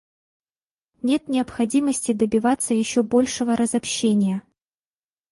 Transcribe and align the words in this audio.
Нет 1.03 1.27
необходимости 1.29 2.11
добиваться 2.11 2.73
еще 2.73 3.03
большего 3.03 3.55
разобщения. 3.55 4.41